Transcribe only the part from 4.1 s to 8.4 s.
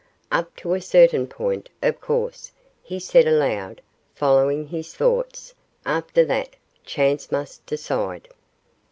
following his thoughts, 'after that, chance must decide.